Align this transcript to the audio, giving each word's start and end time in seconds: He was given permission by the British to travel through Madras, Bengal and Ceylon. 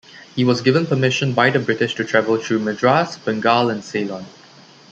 He 0.35 0.43
was 0.43 0.61
given 0.63 0.87
permission 0.87 1.33
by 1.33 1.51
the 1.51 1.59
British 1.59 1.93
to 1.93 2.03
travel 2.03 2.35
through 2.37 2.57
Madras, 2.57 3.17
Bengal 3.19 3.69
and 3.69 3.83
Ceylon. 3.83 4.25